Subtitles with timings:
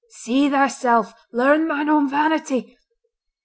[0.09, 1.13] See thyself!
[1.31, 2.75] Learn thine own vanity!